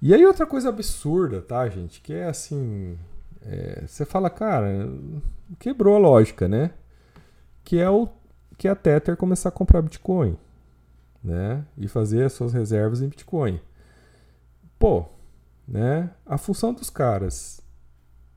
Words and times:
E 0.00 0.12
aí 0.14 0.24
outra 0.24 0.46
coisa 0.46 0.68
absurda, 0.68 1.40
tá, 1.40 1.68
gente? 1.68 2.00
Que 2.00 2.12
é 2.12 2.26
assim. 2.26 2.98
É, 3.42 3.84
você 3.86 4.04
fala, 4.04 4.30
cara, 4.30 4.88
quebrou 5.58 5.96
a 5.96 5.98
lógica, 5.98 6.48
né? 6.48 6.70
Que 7.64 7.78
é 7.78 7.88
o 7.88 8.08
que 8.56 8.68
a 8.68 8.74
Tether 8.74 9.16
começar 9.16 9.48
a 9.48 9.52
comprar 9.52 9.82
Bitcoin, 9.82 10.36
né? 11.22 11.64
E 11.76 11.88
fazer 11.88 12.24
as 12.24 12.32
suas 12.32 12.52
reservas 12.52 13.00
em 13.02 13.08
Bitcoin. 13.08 13.60
Pô, 14.78 15.06
né? 15.66 16.10
A 16.26 16.38
função 16.38 16.72
dos 16.72 16.90
caras 16.90 17.60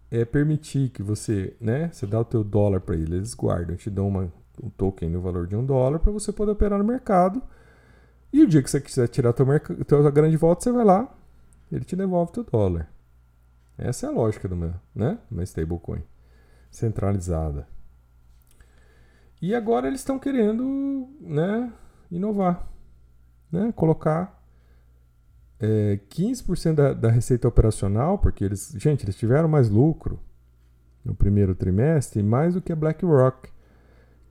é 0.10 0.24
permitir 0.26 0.90
que 0.90 1.04
você, 1.04 1.56
né? 1.60 1.90
Você 1.92 2.06
dá 2.06 2.20
o 2.20 2.26
teu 2.26 2.44
dólar 2.44 2.80
para 2.82 2.96
eles, 2.96 3.12
eles 3.12 3.34
guardam, 3.34 3.76
te 3.76 3.90
dão 3.90 4.08
uma, 4.08 4.32
um 4.62 4.70
token 4.70 5.10
no 5.10 5.22
valor 5.22 5.48
de 5.48 5.56
um 5.56 5.66
dólar 5.66 6.00
para 6.00 6.12
você 6.12 6.32
poder 6.32 6.52
operar 6.52 6.80
no 6.80 6.86
mercado. 6.86 7.42
E 8.32 8.42
o 8.42 8.48
dia 8.48 8.62
que 8.62 8.70
você 8.70 8.82
quiser 8.82 9.08
tirar 9.08 9.34
teu, 9.34 9.46
teu 9.86 10.12
grande 10.12 10.38
volta, 10.38 10.64
você 10.64 10.72
vai 10.72 10.86
lá, 10.86 11.17
ele 11.72 11.86
te 11.86 11.96
devolve 11.96 12.32
teu 12.32 12.44
dólar. 12.44 12.92
Essa 13.78 14.08
é 14.08 14.10
a 14.10 14.12
lógica 14.12 14.48
do 14.48 14.56
meu, 14.56 14.74
né? 14.96 15.20
Uma 15.30 15.44
stablecoin 15.44 16.04
centralizada. 16.72 17.68
E 19.42 19.54
agora 19.54 19.88
eles 19.88 20.02
estão 20.02 20.18
querendo, 20.18 21.08
né, 21.22 21.72
inovar, 22.10 22.68
né, 23.52 23.72
colocar 23.76 24.44
é, 25.60 26.00
15% 26.10 26.74
da, 26.74 26.94
da 26.94 27.10
receita 27.10 27.48
operacional, 27.48 28.18
porque 28.18 28.44
eles, 28.44 28.74
gente, 28.78 29.06
eles 29.06 29.16
tiveram 29.16 29.48
mais 29.48 29.70
lucro 29.70 30.20
no 31.06 31.14
primeiro 31.14 31.56
trimestre, 31.56 32.22
mais 32.24 32.56
do 32.56 32.62
que 32.62 32.72
a 32.72 32.76
BlackRock, 32.76 33.50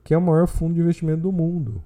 que 0.03 0.13
é 0.13 0.17
o 0.17 0.21
maior 0.21 0.47
fundo 0.47 0.75
de 0.75 0.81
investimento 0.81 1.21
do 1.21 1.31
mundo. 1.31 1.83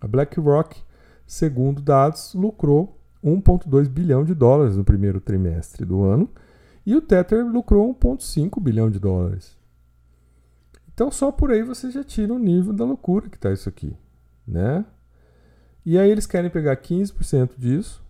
A 0.00 0.06
BlackRock, 0.06 0.82
segundo 1.26 1.80
dados, 1.80 2.34
lucrou 2.34 3.00
1,2 3.24 3.88
bilhão 3.88 4.24
de 4.24 4.34
dólares 4.34 4.76
no 4.76 4.84
primeiro 4.84 5.20
trimestre 5.20 5.84
do 5.84 6.02
ano 6.02 6.28
e 6.84 6.94
o 6.94 7.00
Tether 7.00 7.46
lucrou 7.46 7.94
1,5 7.94 8.60
bilhão 8.60 8.90
de 8.90 8.98
dólares. 8.98 9.56
Então 10.92 11.10
só 11.10 11.32
por 11.32 11.50
aí 11.50 11.62
você 11.62 11.90
já 11.90 12.04
tira 12.04 12.32
o 12.32 12.38
nível 12.38 12.72
da 12.72 12.84
loucura 12.84 13.28
que 13.28 13.36
está 13.36 13.52
isso 13.52 13.68
aqui, 13.68 13.96
né? 14.46 14.84
E 15.84 15.98
aí 15.98 16.10
eles 16.10 16.26
querem 16.26 16.50
pegar 16.50 16.76
15% 16.76 17.52
disso 17.58 18.02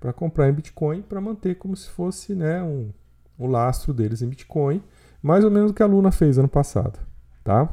para 0.00 0.12
comprar 0.12 0.48
em 0.48 0.52
Bitcoin 0.52 1.02
para 1.02 1.20
manter 1.20 1.54
como 1.54 1.76
se 1.76 1.88
fosse 1.88 2.34
né, 2.34 2.62
um, 2.62 2.90
o 3.38 3.46
lastro 3.46 3.94
deles 3.94 4.20
em 4.20 4.28
Bitcoin, 4.28 4.82
mais 5.22 5.44
ou 5.44 5.50
menos 5.50 5.70
o 5.70 5.74
que 5.74 5.82
a 5.82 5.86
Luna 5.86 6.10
fez 6.10 6.38
ano 6.38 6.48
passado, 6.48 6.98
tá? 7.44 7.72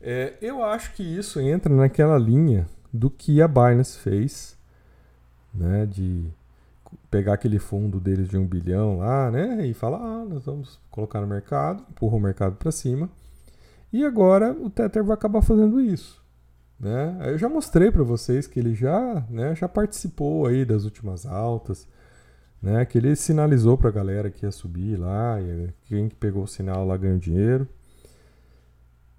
É, 0.00 0.34
eu 0.40 0.62
acho 0.62 0.92
que 0.94 1.02
isso 1.02 1.40
entra 1.40 1.74
naquela 1.74 2.16
linha 2.16 2.66
do 2.92 3.10
que 3.10 3.42
a 3.42 3.48
Binance 3.48 3.98
fez, 3.98 4.56
né, 5.54 5.86
de 5.86 6.26
pegar 7.10 7.34
aquele 7.34 7.58
fundo 7.58 8.00
deles 8.00 8.28
de 8.28 8.36
um 8.36 8.46
bilhão 8.46 8.98
lá, 8.98 9.30
né? 9.30 9.66
E 9.66 9.74
falar, 9.74 9.98
ah, 9.98 10.24
nós 10.24 10.44
vamos 10.44 10.80
colocar 10.90 11.20
no 11.20 11.26
mercado, 11.26 11.84
empurra 11.90 12.16
o 12.16 12.20
mercado 12.20 12.56
para 12.56 12.72
cima. 12.72 13.08
E 13.92 14.04
agora 14.04 14.52
o 14.52 14.68
Tether 14.68 15.04
vai 15.04 15.14
acabar 15.14 15.40
fazendo 15.40 15.80
isso. 15.80 16.22
Né? 16.78 17.16
Eu 17.26 17.38
já 17.38 17.48
mostrei 17.48 17.90
para 17.90 18.02
vocês 18.02 18.46
que 18.46 18.58
ele 18.58 18.74
já, 18.74 19.24
né, 19.30 19.54
já 19.54 19.68
participou 19.68 20.46
aí 20.46 20.64
das 20.64 20.84
últimas 20.84 21.24
altas, 21.24 21.86
né, 22.60 22.84
que 22.84 22.98
ele 22.98 23.14
sinalizou 23.14 23.78
para 23.78 23.90
a 23.90 23.92
galera 23.92 24.30
que 24.30 24.44
ia 24.44 24.50
subir 24.50 24.98
lá, 24.98 25.40
e 25.40 25.72
quem 25.84 26.08
pegou 26.08 26.42
o 26.42 26.48
sinal 26.48 26.84
lá 26.84 26.96
ganhou 26.96 27.18
dinheiro. 27.18 27.68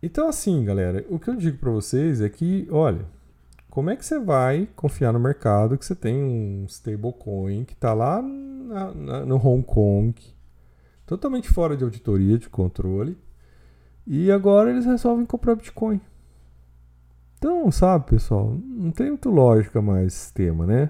Então 0.03 0.27
assim, 0.27 0.63
galera, 0.65 1.05
o 1.09 1.17
que 1.17 1.29
eu 1.29 1.35
digo 1.35 1.57
para 1.57 1.71
vocês 1.71 2.21
é 2.21 2.29
que, 2.29 2.67
olha, 2.69 3.05
como 3.75 3.89
é 3.89 3.95
que 3.97 4.05
você 4.05 4.17
vai 4.17 4.69
confiar 4.73 5.11
no 5.11 5.19
mercado 5.19 5.77
que 5.77 5.85
você 5.85 5.93
tem 5.93 6.23
um 6.23 6.63
stablecoin 6.65 7.65
que 7.65 7.73
está 7.73 7.93
lá 7.93 8.21
na, 8.21 8.93
na, 8.93 9.25
no 9.25 9.35
Hong 9.35 9.61
Kong, 9.63 10.15
totalmente 11.05 11.49
fora 11.49 11.75
de 11.75 11.83
auditoria, 11.83 12.37
de 12.37 12.47
controle, 12.47 13.17
e 14.07 14.31
agora 14.31 14.69
eles 14.71 14.85
resolvem 14.85 15.25
comprar 15.25 15.55
Bitcoin? 15.55 15.99
Então, 17.37 17.69
sabe, 17.69 18.11
pessoal, 18.11 18.57
não 18.65 18.91
tem 18.91 19.09
muito 19.09 19.29
lógica 19.29 19.81
mais 19.81 20.13
esse 20.13 20.33
tema, 20.33 20.65
né? 20.65 20.89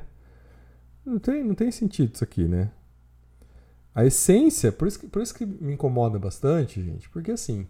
Não 1.03 1.17
tem, 1.17 1.43
não 1.43 1.55
tem 1.55 1.71
sentido 1.71 2.13
isso 2.13 2.23
aqui, 2.23 2.47
né? 2.47 2.69
A 3.95 4.05
essência, 4.05 4.71
por 4.71 4.87
isso, 4.87 4.99
que, 4.99 5.07
por 5.07 5.23
isso 5.23 5.33
que 5.33 5.43
me 5.43 5.73
incomoda 5.73 6.19
bastante, 6.19 6.83
gente, 6.83 7.09
porque 7.09 7.31
assim, 7.31 7.67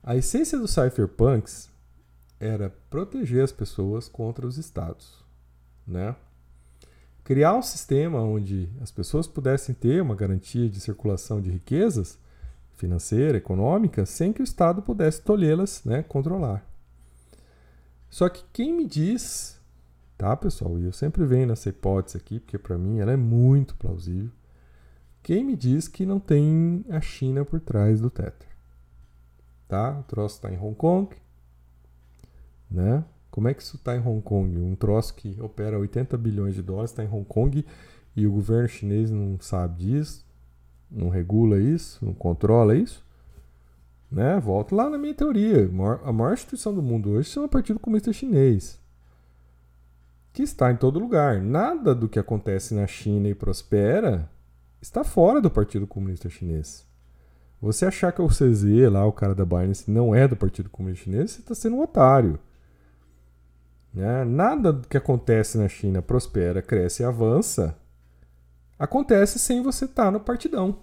a 0.00 0.14
essência 0.14 0.56
dos 0.56 0.70
cypherpunks 0.70 1.68
era 2.40 2.70
proteger 2.88 3.42
as 3.42 3.52
pessoas 3.52 4.08
contra 4.08 4.46
os 4.46 4.58
estados, 4.58 5.24
né? 5.86 6.14
Criar 7.24 7.54
um 7.54 7.62
sistema 7.62 8.22
onde 8.22 8.70
as 8.80 8.90
pessoas 8.90 9.26
pudessem 9.26 9.74
ter 9.74 10.00
uma 10.00 10.14
garantia 10.14 10.68
de 10.68 10.80
circulação 10.80 11.40
de 11.40 11.50
riquezas 11.50 12.18
financeira, 12.78 13.36
econômica, 13.36 14.06
sem 14.06 14.32
que 14.32 14.40
o 14.40 14.44
Estado 14.44 14.80
pudesse 14.80 15.20
tolhê-las, 15.20 15.84
né, 15.84 16.02
controlar. 16.02 16.64
Só 18.08 18.28
que 18.28 18.44
quem 18.52 18.72
me 18.72 18.86
diz, 18.86 19.60
tá, 20.16 20.34
pessoal? 20.36 20.78
E 20.78 20.84
eu 20.84 20.92
sempre 20.92 21.26
venho 21.26 21.48
nessa 21.48 21.68
hipótese 21.68 22.16
aqui, 22.16 22.38
porque 22.38 22.56
para 22.56 22.78
mim 22.78 23.00
ela 23.00 23.12
é 23.12 23.16
muito 23.16 23.74
plausível. 23.74 24.30
Quem 25.22 25.44
me 25.44 25.56
diz 25.56 25.88
que 25.88 26.06
não 26.06 26.20
tem 26.20 26.84
a 26.88 27.00
China 27.00 27.44
por 27.44 27.60
trás 27.60 28.00
do 28.00 28.08
Tether? 28.08 28.48
Tá? 29.66 29.98
O 29.98 30.02
troço 30.04 30.36
está 30.36 30.50
em 30.50 30.58
Hong 30.58 30.76
Kong, 30.76 31.14
né? 32.70 33.04
Como 33.30 33.48
é 33.48 33.54
que 33.54 33.62
isso 33.62 33.76
está 33.76 33.96
em 33.96 34.00
Hong 34.00 34.20
Kong? 34.22 34.58
Um 34.58 34.74
troço 34.74 35.14
que 35.14 35.36
opera 35.40 35.78
80 35.78 36.16
bilhões 36.16 36.54
de 36.54 36.62
dólares 36.62 36.90
está 36.90 37.04
em 37.04 37.08
Hong 37.08 37.24
Kong 37.24 37.64
e 38.16 38.26
o 38.26 38.32
governo 38.32 38.68
chinês 38.68 39.10
não 39.10 39.38
sabe 39.40 39.84
disso, 39.84 40.26
não 40.90 41.08
regula 41.08 41.60
isso, 41.60 42.04
não 42.04 42.14
controla 42.14 42.74
isso? 42.74 43.04
Né? 44.10 44.40
Volto 44.40 44.74
lá 44.74 44.88
na 44.88 44.98
minha 44.98 45.14
teoria. 45.14 45.70
A 46.04 46.12
maior 46.12 46.32
instituição 46.32 46.74
do 46.74 46.82
mundo 46.82 47.10
hoje 47.10 47.38
é 47.38 47.40
o 47.40 47.48
Partido 47.48 47.78
Comunista 47.78 48.12
Chinês, 48.12 48.80
que 50.32 50.42
está 50.42 50.72
em 50.72 50.76
todo 50.76 50.98
lugar. 50.98 51.40
Nada 51.42 51.94
do 51.94 52.08
que 52.08 52.18
acontece 52.18 52.74
na 52.74 52.86
China 52.86 53.28
e 53.28 53.34
prospera 53.34 54.28
está 54.80 55.04
fora 55.04 55.40
do 55.40 55.50
Partido 55.50 55.86
Comunista 55.86 56.28
Chinês. 56.28 56.86
Você 57.60 57.86
achar 57.86 58.12
que 58.12 58.22
o 58.22 58.28
CZ, 58.28 58.90
lá, 58.90 59.04
o 59.04 59.12
cara 59.12 59.34
da 59.34 59.44
Binance, 59.44 59.90
não 59.90 60.14
é 60.14 60.26
do 60.26 60.36
Partido 60.36 60.70
Comunista 60.70 61.04
Chinês, 61.04 61.32
você 61.32 61.40
está 61.40 61.54
sendo 61.54 61.76
um 61.76 61.82
otário. 61.82 62.38
Né? 63.98 64.24
Nada 64.24 64.80
que 64.88 64.96
acontece 64.96 65.58
na 65.58 65.68
China 65.68 66.00
prospera, 66.00 66.62
cresce 66.62 67.02
e 67.02 67.04
avança 67.04 67.76
acontece 68.78 69.40
sem 69.40 69.60
você 69.60 69.86
estar 69.86 70.04
tá 70.04 70.10
no 70.12 70.20
partidão. 70.20 70.78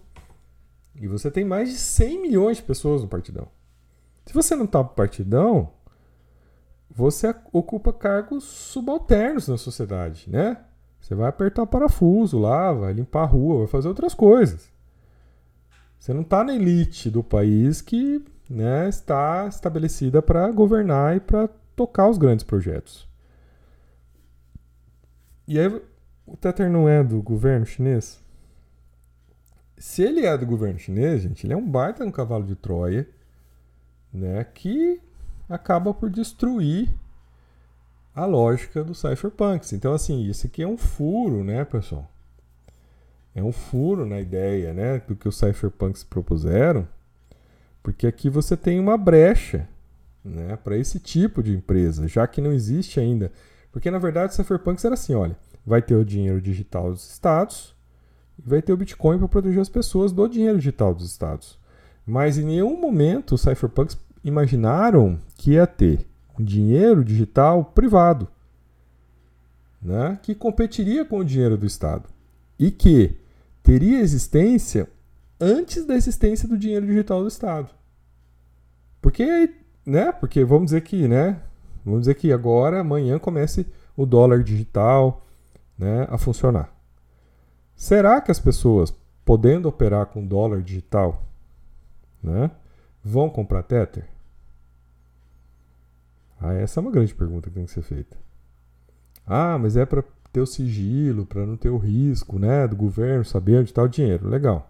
E 0.94 1.08
você 1.08 1.31
tem 1.31 1.46
mais 1.46 1.70
de 1.70 1.78
100 1.78 2.22
milhões 2.22 2.58
de 2.58 2.64
pessoas 2.64 3.02
no 3.02 3.08
partidão. 3.08 3.48
Se 4.26 4.34
você 4.34 4.53
não 4.53 4.66
está 4.66 4.80
no 4.80 4.90
partidão, 4.90 5.72
você 6.90 7.34
ocupa 7.53 7.94
cargos 7.94 8.44
subalternos 8.44 9.47
na 9.47 9.58
sociedade, 9.58 10.30
né? 10.30 10.58
Você 11.00 11.16
vai 11.16 11.30
apertar 11.30 11.66
parafuso 11.68 12.38
lá, 12.38 12.74
vai 12.74 12.92
limpar 12.92 13.24
a 13.24 13.28
rua, 13.28 13.59
vai 13.59 13.68
fazer 13.68 13.88
outras 13.88 14.14
coisas. 14.14 14.70
Você 15.97 16.14
não 16.14 16.22
está 16.22 16.44
na 16.44 16.53
elite 16.53 17.09
do 17.09 17.24
país 17.24 17.82
que 17.82 18.26
né, 18.50 18.90
está 18.90 19.47
estabelecida 19.47 20.22
para 20.22 20.52
governar 20.52 21.16
e 21.16 21.22
para 21.22 21.50
tocar 21.75 22.09
os 22.09 22.18
grandes 22.18 22.44
projetos. 22.44 23.08
E 25.47 25.59
aí, 25.59 25.68
o 26.25 26.36
Tether 26.38 26.69
não 26.69 26.90
é 26.90 27.03
do 27.03 27.22
governo 27.22 27.66
chinês? 27.66 28.24
se 29.78 30.03
ele 30.03 30.25
é 30.25 30.38
do 30.38 30.46
governo 30.46 30.80
chinês, 30.80 31.22
gente, 31.22 31.46
ele 31.46 31.53
é 31.53 31.58
um 31.58 31.68
baita 31.68 32.06
no 32.06 32.12
cavalo 32.12 32.46
de 32.46 32.56
Troia, 32.56 33.08
né, 34.14 34.44
que 34.44 35.02
acaba 35.50 35.94
por 35.94 36.09
destruir 36.09 36.90
a 38.14 38.25
lógica 38.25 38.84
do 38.84 38.96
cypherpunks. 38.96 39.74
Então, 39.74 39.94
assim, 39.94 40.24
isso 40.24 40.47
aqui 40.47 40.64
é 40.64 40.68
um 40.68 40.78
furo, 40.78 41.44
né, 41.44 41.66
pessoal? 41.66 42.09
É 43.34 43.44
um 43.44 43.52
furo 43.52 44.05
na 44.05 44.20
ideia, 44.22 44.73
né, 44.73 45.00
do 45.00 45.16
que 45.16 45.28
os 45.28 45.38
cypherpunks 45.38 46.03
propuseram, 46.03 46.88
porque 47.84 48.08
aqui 48.08 48.29
você 48.29 48.55
tem 48.55 48.79
uma 48.79 48.97
brecha, 48.97 49.67
né, 50.26 50.58
para 50.58 50.76
esse 50.76 51.00
tipo 51.00 51.44
de 51.44 51.54
empresa, 51.54 52.08
já 52.08 52.26
que 52.26 52.42
não 52.42 52.52
existe 52.52 53.00
ainda. 53.00 53.32
Porque, 53.72 53.92
na 53.92 54.00
verdade, 54.00 54.34
o 54.34 54.36
cypherpunks 54.36 54.84
era 54.84 54.96
assim, 54.96 55.14
olha, 55.14 55.38
vai 55.66 55.82
ter 55.82 55.96
o 55.96 56.04
dinheiro 56.04 56.42
digital 56.42 56.92
dos 56.92 57.12
estados, 57.12 57.76
e 58.38 58.50
vai 58.50 58.62
ter 58.62 58.74
o 58.74 58.78
Bitcoin 58.78 59.20
para 59.20 59.28
proteger 59.28 59.62
as 59.62 59.70
pessoas 59.70 60.12
do 60.12 60.28
dinheiro 60.28 60.58
digital 60.58 60.94
dos 60.94 61.06
estados. 61.06 61.60
Mas 62.06 62.38
em 62.38 62.46
nenhum 62.46 62.80
momento 62.80 63.36
os 63.36 63.42
cypherpunks 63.42 63.98
imaginaram 64.24 65.20
que 65.38 65.52
ia 65.52 65.68
ter 65.68 66.08
dinheiro 66.40 67.04
digital 67.04 67.64
privado, 67.64 68.28
né, 69.82 70.20
que 70.22 70.34
competiria 70.34 71.06
com 71.06 71.20
o 71.20 71.24
dinheiro 71.24 71.58
do 71.58 71.66
Estado 71.66 72.10
e 72.58 72.72
que 72.72 73.16
teria 73.62 74.00
existência 74.00 74.90
antes 75.40 75.86
da 75.86 75.96
existência 75.96 76.48
do 76.48 76.58
dinheiro 76.58 76.86
digital 76.86 77.22
do 77.22 77.28
Estado. 77.28 77.70
Porque, 79.02 79.54
né, 79.85 80.11
porque 80.11 80.43
vamos 80.43 80.66
dizer 80.66 80.82
que, 80.82 81.08
né, 81.08 81.40
vamos 81.84 82.02
dizer 82.02 82.16
que 82.16 82.32
agora, 82.34 82.79
amanhã 82.79 83.20
comece 83.20 83.67
o 83.96 84.05
dólar 84.05 84.43
digital, 84.43 85.26
né, 85.78 86.08
a 86.09 86.17
funcionar. 86.17 86.73
Será 87.76 88.20
que 88.22 88.32
as 88.32 88.40
pessoas, 88.40 88.93
podendo 89.23 89.67
operar 89.67 90.08
com 90.08 90.26
dólar 90.26 90.61
digital, 90.61 91.23
né, 92.23 92.49
vão 93.03 93.29
comprar 93.29 93.64
Tether? 93.64 94.08
Ah, 96.40 96.53
essa 96.53 96.79
é 96.79 96.81
uma 96.81 96.91
grande 96.91 97.14
pergunta 97.14 97.49
que 97.49 97.55
tem 97.55 97.66
que 97.66 97.72
ser 97.72 97.81
feita. 97.81 98.17
Ah, 99.26 99.58
mas 99.58 99.78
é 99.78 99.85
para 99.85 100.03
ter 100.31 100.41
o 100.41 100.46
sigilo, 100.46 101.26
para 101.26 101.46
não 101.46 101.55
ter 101.55 101.70
o 101.70 101.78
risco, 101.78 102.38
né, 102.38 102.67
do 102.67 102.76
governo 102.76 103.23
saber 103.23 103.59
onde 103.59 103.70
está 103.70 103.81
o 103.81 103.88
dinheiro. 103.88 104.28
Legal. 104.28 104.70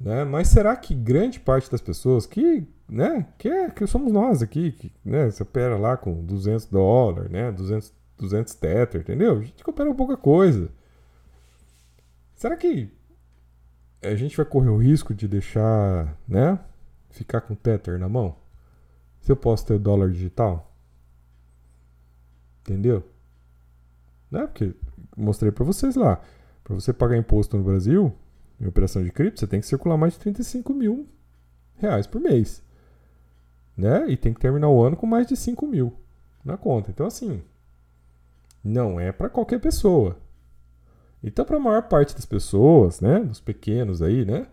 Né? 0.00 0.24
Mas 0.24 0.48
será 0.48 0.76
que 0.76 0.94
grande 0.94 1.40
parte 1.40 1.70
das 1.70 1.80
pessoas 1.80 2.24
que, 2.24 2.66
né, 2.88 3.26
que, 3.36 3.48
é, 3.48 3.70
que 3.70 3.86
somos 3.86 4.12
nós 4.12 4.42
aqui, 4.42 4.72
que, 4.72 4.92
né, 5.04 5.30
você 5.30 5.42
opera 5.42 5.76
lá 5.76 5.96
com 5.96 6.24
200 6.24 6.66
dólares, 6.66 7.30
né, 7.30 7.50
200, 7.50 7.92
200 8.16 8.54
tether, 8.54 9.00
entendeu? 9.00 9.38
A 9.38 9.42
gente 9.42 9.62
opera 9.66 9.92
pouca 9.94 10.16
coisa. 10.16 10.70
Será 12.36 12.56
que 12.56 12.88
a 14.00 14.14
gente 14.14 14.36
vai 14.36 14.46
correr 14.46 14.68
o 14.68 14.76
risco 14.76 15.12
de 15.12 15.26
deixar, 15.26 16.16
né, 16.28 16.60
ficar 17.10 17.40
com 17.40 17.54
tether 17.56 17.98
na 17.98 18.08
mão? 18.08 18.36
Se 19.20 19.32
eu 19.32 19.36
posso 19.36 19.66
ter 19.66 19.78
dólar 19.78 20.10
digital? 20.10 20.72
Entendeu? 22.60 23.04
Né? 24.30 24.46
Porque 24.46 24.74
mostrei 25.16 25.50
para 25.50 25.64
vocês 25.64 25.96
lá. 25.96 26.20
Para 26.62 26.74
você 26.74 26.92
pagar 26.92 27.16
imposto 27.16 27.56
no 27.56 27.64
Brasil, 27.64 28.14
em 28.60 28.66
operação 28.66 29.02
de 29.02 29.10
cripto, 29.10 29.40
você 29.40 29.46
tem 29.46 29.60
que 29.60 29.66
circular 29.66 29.96
mais 29.96 30.14
de 30.14 30.20
35 30.20 30.74
mil 30.74 31.08
reais 31.76 32.06
por 32.06 32.20
mês. 32.20 32.62
Né? 33.76 34.10
E 34.10 34.16
tem 34.16 34.34
que 34.34 34.40
terminar 34.40 34.68
o 34.68 34.82
ano 34.82 34.96
com 34.96 35.06
mais 35.06 35.26
de 35.26 35.36
5 35.36 35.66
mil 35.66 35.94
na 36.44 36.56
conta. 36.56 36.90
Então, 36.90 37.06
assim, 37.06 37.42
não 38.62 38.98
é 38.98 39.12
para 39.12 39.28
qualquer 39.28 39.60
pessoa. 39.60 40.18
Então, 41.22 41.44
para 41.44 41.56
a 41.56 41.60
maior 41.60 41.82
parte 41.82 42.14
das 42.14 42.26
pessoas, 42.26 43.00
né, 43.00 43.20
dos 43.20 43.40
pequenos 43.40 44.02
aí, 44.02 44.24
né, 44.24 44.46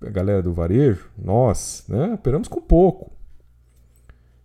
a 0.00 0.10
galera 0.10 0.42
do 0.42 0.52
varejo, 0.52 1.08
nós, 1.16 1.84
né, 1.88 2.14
operamos 2.14 2.48
com 2.48 2.60
pouco. 2.60 3.12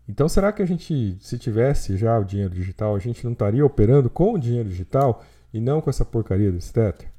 Então, 0.07 0.27
será 0.27 0.51
que 0.51 0.61
a 0.61 0.65
gente, 0.65 1.17
se 1.19 1.37
tivesse 1.37 1.95
já 1.95 2.17
o 2.17 2.23
dinheiro 2.23 2.53
digital, 2.53 2.95
a 2.95 2.99
gente 2.99 3.23
não 3.23 3.33
estaria 3.33 3.65
operando 3.65 4.09
com 4.09 4.33
o 4.33 4.39
dinheiro 4.39 4.67
digital 4.67 5.23
e 5.53 5.59
não 5.59 5.81
com 5.81 5.89
essa 5.89 6.03
porcaria 6.03 6.51
do 6.51 6.57
Tether? 6.57 7.11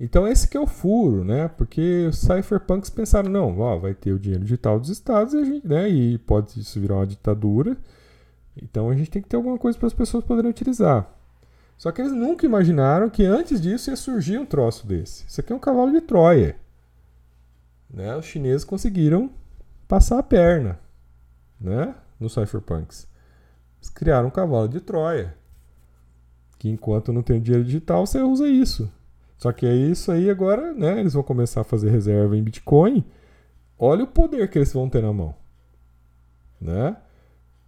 Então 0.00 0.28
esse 0.28 0.46
que 0.46 0.56
é 0.56 0.60
o 0.60 0.66
furo, 0.66 1.24
né? 1.24 1.48
Porque 1.48 2.06
os 2.08 2.18
cypherpunks 2.18 2.88
pensaram, 2.88 3.28
não, 3.28 3.58
ó, 3.58 3.76
vai 3.78 3.94
ter 3.94 4.12
o 4.12 4.18
dinheiro 4.18 4.44
digital 4.44 4.78
dos 4.78 4.90
estados 4.90 5.34
e, 5.34 5.44
gente, 5.44 5.66
né, 5.66 5.88
e 5.88 6.18
pode 6.18 6.60
isso 6.60 6.80
virar 6.80 6.96
uma 6.96 7.06
ditadura. 7.06 7.76
Então 8.62 8.90
a 8.90 8.94
gente 8.94 9.10
tem 9.10 9.20
que 9.20 9.28
ter 9.28 9.36
alguma 9.36 9.58
coisa 9.58 9.76
para 9.76 9.88
as 9.88 9.94
pessoas 9.94 10.24
poderem 10.24 10.50
utilizar. 10.50 11.12
Só 11.76 11.92
que 11.92 12.00
eles 12.00 12.12
nunca 12.12 12.44
imaginaram 12.44 13.08
que 13.08 13.24
antes 13.24 13.60
disso 13.60 13.90
ia 13.90 13.96
surgir 13.96 14.38
um 14.38 14.46
troço 14.46 14.86
desse. 14.86 15.24
Isso 15.26 15.40
aqui 15.40 15.52
é 15.52 15.56
um 15.56 15.60
cavalo 15.60 15.92
de 15.92 16.00
Troia. 16.00 16.56
Né? 17.88 18.16
Os 18.16 18.24
chineses 18.24 18.64
conseguiram 18.64 19.30
passar 19.86 20.18
a 20.18 20.22
perna 20.22 20.78
né? 21.60 21.94
nos 22.18 22.34
cypherpunks. 22.34 23.06
Eles 23.78 23.90
criaram 23.90 24.28
um 24.28 24.30
cavalo 24.30 24.68
de 24.68 24.80
Troia. 24.80 25.36
Que 26.58 26.68
enquanto 26.68 27.12
não 27.12 27.22
tem 27.22 27.40
dinheiro 27.40 27.64
digital, 27.64 28.04
você 28.04 28.20
usa 28.20 28.48
isso. 28.48 28.90
Só 29.38 29.52
que 29.52 29.64
é 29.64 29.72
isso 29.72 30.10
aí 30.10 30.28
agora, 30.28 30.74
né? 30.74 30.98
Eles 30.98 31.14
vão 31.14 31.22
começar 31.22 31.60
a 31.60 31.64
fazer 31.64 31.90
reserva 31.90 32.36
em 32.36 32.42
Bitcoin. 32.42 33.04
Olha 33.78 34.02
o 34.02 34.08
poder 34.08 34.50
que 34.50 34.58
eles 34.58 34.72
vão 34.72 34.90
ter 34.90 35.00
na 35.00 35.12
mão, 35.12 35.32
né? 36.60 36.96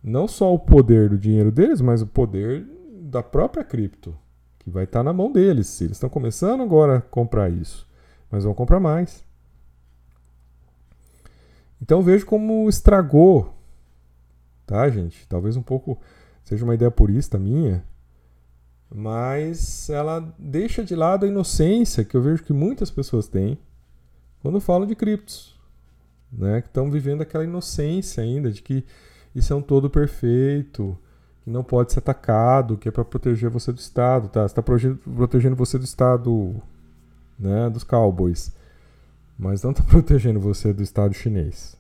Não 0.02 0.26
só 0.26 0.52
o 0.52 0.58
poder 0.58 1.08
do 1.08 1.17
dinheiro 1.17 1.52
deles, 1.52 1.81
mas 1.81 2.02
o 2.02 2.06
poder 2.06 2.67
da 3.02 3.22
própria 3.22 3.62
cripto, 3.62 4.17
que 4.58 4.69
vai 4.69 4.84
estar 4.84 5.05
na 5.05 5.12
mão 5.12 5.31
deles. 5.31 5.81
Eles 5.81 5.93
estão 5.93 6.11
começando 6.11 6.62
agora 6.62 6.99
a 6.99 7.00
comprar 7.00 7.49
isso, 7.49 7.87
mas 8.28 8.43
vão 8.43 8.52
comprar 8.52 8.81
mais. 8.81 9.25
Então 11.81 12.02
vejo 12.02 12.26
como 12.26 12.69
estragou, 12.69 13.55
tá, 14.67 14.88
gente? 14.88 15.26
Talvez 15.28 15.56
um 15.56 15.62
pouco 15.62 16.00
seja 16.43 16.64
uma 16.64 16.75
ideia 16.75 16.90
purista 16.90 17.38
minha, 17.38 17.84
mas 18.93 19.89
ela 19.89 20.35
deixa 20.39 20.85
de 20.85 20.97
lado 20.97 21.25
a 21.25 21.29
inocência 21.29 22.05
que 22.05 22.17
eu 22.17 22.23
vejo 22.23 22.43
que 22.43 22.53
muitas 22.53 22.91
pessoas 22.91 23.29
têm 23.29 23.59
quando 24.43 24.61
falam 24.61 24.87
de 24.87 24.97
criptos, 24.97 25.59
né? 26.33 26.61
Que 26.63 26.69
estão 26.69 26.91
vivendo 26.91 27.23
aquela 27.23 27.45
inocência 27.45 28.23
ainda 28.23 28.51
de 28.51 28.63
que 28.63 28.85
isso 29.35 29.53
é 29.53 29.57
um 29.57 29.63
todo 29.63 29.89
perfeito, 29.89 30.99
que 31.45 31.51
não 31.51 31.63
pode 31.63 31.93
ser 31.93 32.01
atacado, 32.01 32.77
que 32.77 32.89
é 32.89 32.93
para 32.93 33.05
proteger 33.05 33.49
você 33.51 33.73
do 33.73 33.79
Estado, 33.79 34.29
tá? 34.29 34.45
Está 34.45 34.63
protegendo 34.63 35.55
você 35.55 35.79
do 35.79 35.85
Estado, 35.85 36.61
né? 37.39 37.71
Dos 37.71 37.85
cowboys, 37.85 38.53
mas 39.39 39.63
não 39.63 39.71
está 39.71 39.85
protegendo 39.89 40.41
você 40.41 40.73
do 40.73 40.83
Estado 40.83 41.15
chinês. 41.15 41.77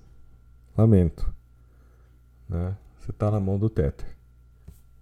Lamento, 0.76 1.32
né? 2.48 2.76
Você 3.00 3.10
está 3.10 3.30
na 3.30 3.40
mão 3.40 3.58
do 3.58 3.68
Tether. 3.68 4.06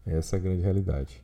Essa 0.06 0.36
é 0.36 0.38
a 0.38 0.42
grande 0.42 0.62
realidade. 0.62 1.22